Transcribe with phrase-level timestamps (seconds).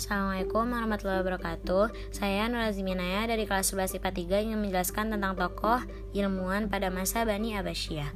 [0.00, 5.76] Assalamualaikum warahmatullahi wabarakatuh Saya Nur Aziminaya dari kelas 11 IPA 3 ingin menjelaskan tentang tokoh
[6.16, 8.08] ilmuwan pada masa Bani Abbasiyah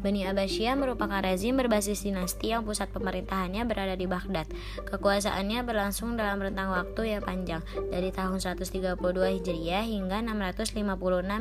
[0.00, 4.44] Bani Abbasiyah merupakan rezim berbasis dinasti yang pusat pemerintahannya berada di Baghdad.
[4.88, 8.92] Kekuasaannya berlangsung dalam rentang waktu yang panjang, dari tahun 132
[9.40, 10.76] Hijriah hingga 656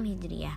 [0.07, 0.55] Hijriah.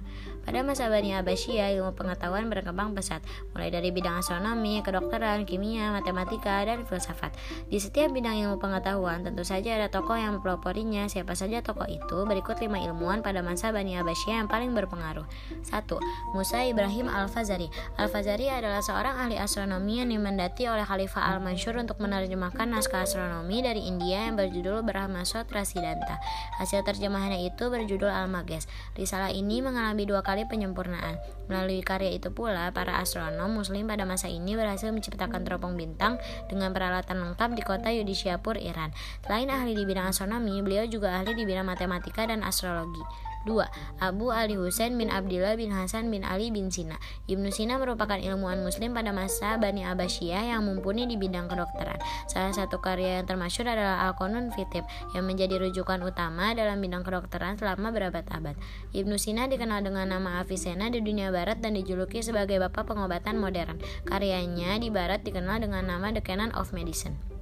[0.48, 3.20] Pada masa Bani Abbasiyah, ilmu pengetahuan berkembang pesat,
[3.52, 7.36] mulai dari bidang astronomi, kedokteran, kimia, matematika, dan filsafat.
[7.68, 11.04] Di setiap bidang ilmu pengetahuan, tentu saja ada tokoh yang mempeloporinya.
[11.04, 12.24] Siapa saja tokoh itu?
[12.24, 15.28] Berikut lima ilmuwan pada masa Bani Abbasiyah yang paling berpengaruh.
[15.68, 15.84] 1.
[16.32, 17.68] Musa Ibrahim Al-Fazari
[18.00, 23.84] Al-Fazari adalah seorang ahli astronomi yang dimandati oleh Khalifah Al-Mansur untuk menerjemahkan naskah astronomi dari
[23.84, 26.16] India yang berjudul Brahmasot Rasidanta.
[26.56, 28.64] Hasil terjemahannya itu berjudul Al-Mages.
[28.96, 31.18] Risalah ini mengalami dua kali kali penyempurnaan.
[31.50, 36.70] Melalui karya itu pula, para astronom muslim pada masa ini berhasil menciptakan teropong bintang dengan
[36.70, 38.94] peralatan lengkap di kota Yudhishapur, Iran.
[39.26, 43.27] Selain ahli di bidang astronomi, beliau juga ahli di bidang matematika dan astrologi.
[43.46, 44.02] 2.
[44.02, 48.64] Abu Ali Husain bin Abdullah bin Hasan bin Ali bin Sina Ibnu Sina merupakan ilmuwan
[48.64, 52.00] muslim pada masa Bani Abbasiyah yang mumpuni di bidang kedokteran.
[52.26, 57.60] Salah satu karya yang termasyur adalah Al-Qanun Fitib yang menjadi rujukan utama dalam bidang kedokteran
[57.60, 58.56] selama berabad-abad.
[58.96, 63.78] Ibnu Sina dikenal dengan nama Avicenna di dunia barat dan dijuluki sebagai bapak pengobatan modern.
[64.08, 67.37] Karyanya di barat dikenal dengan nama The Canon of Medicine.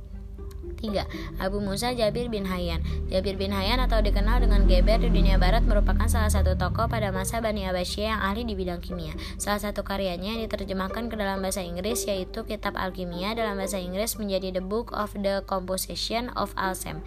[0.77, 1.41] 3.
[1.41, 5.65] Abu Musa Jabir bin Hayyan Jabir bin Hayyan atau dikenal dengan Geber di dunia barat
[5.65, 9.17] merupakan salah satu tokoh pada masa Bani Abbasiyah yang ahli di bidang kimia.
[9.41, 14.21] Salah satu karyanya yang diterjemahkan ke dalam bahasa Inggris yaitu Kitab Alkimia dalam bahasa Inggris
[14.21, 17.01] menjadi The Book of the Composition of Alchem.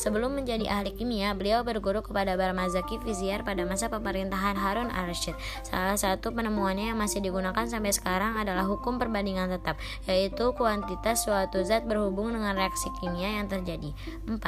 [0.00, 5.36] Sebelum menjadi ahli kimia, beliau berguru kepada Barmazaki Vizier pada masa pemerintahan Harun al-Rashid.
[5.66, 9.76] Salah satu penemuannya yang masih digunakan sampai sekarang adalah hukum perbandingan tetap,
[10.08, 13.90] yaitu kuantitas suatu zat berhubung dengan reaksi kimia kimia yang terjadi.
[14.30, 14.38] 4.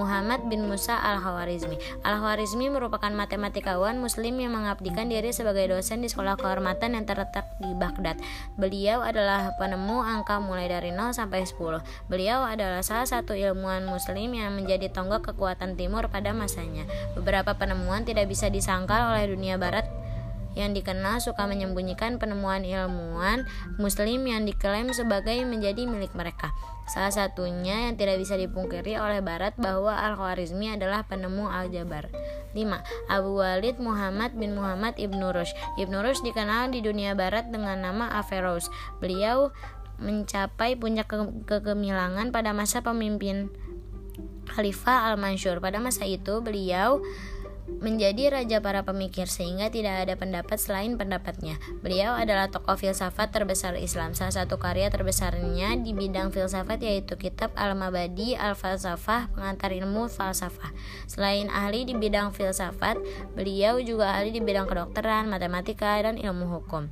[0.00, 6.40] Muhammad bin Musa Al-Khwarizmi Al-Khwarizmi merupakan matematikawan muslim yang mengabdikan diri sebagai dosen di sekolah
[6.40, 8.16] kehormatan yang terletak di Baghdad.
[8.56, 12.08] Beliau adalah penemu angka mulai dari 0 sampai 10.
[12.08, 16.88] Beliau adalah salah satu ilmuwan muslim yang menjadi tonggak kekuatan timur pada masanya.
[17.12, 19.84] Beberapa penemuan tidak bisa disangkal oleh dunia barat
[20.56, 23.44] yang dikenal suka menyembunyikan penemuan ilmuwan
[23.76, 26.50] muslim yang diklaim sebagai menjadi milik mereka.
[26.88, 32.08] Salah satunya yang tidak bisa dipungkiri oleh Barat bahwa Al-Khwarizmi adalah penemu aljabar.
[32.54, 33.12] 5.
[33.12, 35.52] Abu Walid Muhammad bin Muhammad Ibnu Rushd.
[35.76, 38.72] Ibnu Rushd dikenal di dunia barat dengan nama Averroes.
[39.02, 39.52] Beliau
[40.00, 43.50] mencapai puncak ke kegemilangan pada masa pemimpin
[44.46, 45.58] Khalifah Al-Mansur.
[45.58, 47.02] Pada masa itu beliau
[47.80, 51.60] menjadi raja para pemikir sehingga tidak ada pendapat selain pendapatnya.
[51.84, 54.16] Beliau adalah tokoh filsafat terbesar Islam.
[54.16, 60.72] Salah satu karya terbesarnya di bidang filsafat yaitu kitab Al-Mabadi Al-Falsafah, pengantar ilmu falsafah.
[61.10, 62.96] Selain ahli di bidang filsafat,
[63.36, 66.88] beliau juga ahli di bidang kedokteran, matematika, dan ilmu hukum.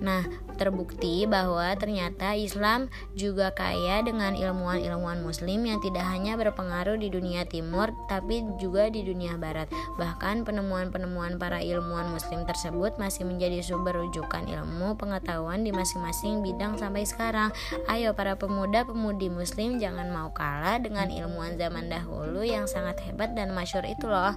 [0.00, 0.24] Nah,
[0.56, 2.86] terbukti bahwa ternyata Islam
[3.18, 9.02] juga kaya dengan ilmuwan-ilmuwan muslim yang tidak hanya berpengaruh di dunia timur tapi juga di
[9.02, 9.68] dunia barat.
[9.98, 16.78] Bahkan penemuan-penemuan para ilmuwan muslim tersebut masih menjadi sumber rujukan ilmu pengetahuan di masing-masing bidang
[16.78, 17.50] sampai sekarang.
[17.90, 23.50] Ayo para pemuda-pemudi muslim jangan mau kalah dengan ilmuwan zaman dahulu yang sangat hebat dan
[23.50, 24.34] masyur itu loh.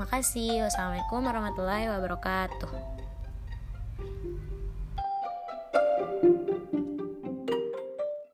[0.00, 0.64] Makasih.
[0.66, 2.72] Wassalamualaikum warahmatullahi wabarakatuh.